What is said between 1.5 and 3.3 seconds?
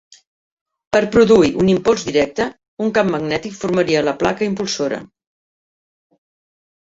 un impuls directe, un camp